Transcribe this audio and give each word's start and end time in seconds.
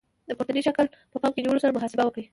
د 0.27 0.31
پورتني 0.37 0.61
شکل 0.67 0.85
په 1.11 1.17
پام 1.21 1.31
کې 1.33 1.41
نیولو 1.43 1.61
سره 1.63 1.75
محاسبه 1.77 2.03
وکړئ. 2.05 2.25